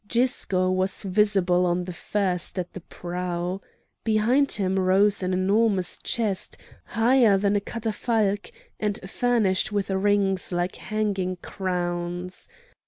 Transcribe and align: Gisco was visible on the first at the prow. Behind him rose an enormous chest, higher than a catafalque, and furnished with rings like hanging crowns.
Gisco 0.07 0.71
was 0.71 1.03
visible 1.03 1.63
on 1.67 1.83
the 1.85 1.93
first 1.93 2.57
at 2.57 2.73
the 2.73 2.79
prow. 2.81 3.61
Behind 4.03 4.51
him 4.51 4.79
rose 4.79 5.21
an 5.21 5.31
enormous 5.31 5.95
chest, 6.01 6.57
higher 6.85 7.37
than 7.37 7.55
a 7.55 7.61
catafalque, 7.61 8.51
and 8.79 8.99
furnished 9.07 9.71
with 9.71 9.91
rings 9.91 10.51
like 10.51 10.77
hanging 10.77 11.35
crowns. 11.43 12.49